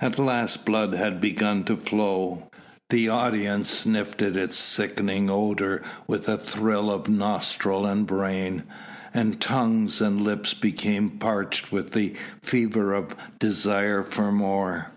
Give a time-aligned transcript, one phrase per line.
[0.00, 2.50] At last blood had begun to flow.
[2.90, 8.64] The audience sniffed its sickening odour with a thrill of nostril and brain,
[9.14, 12.12] and tongues and lips became parched with the
[12.42, 14.90] fever of desire for more.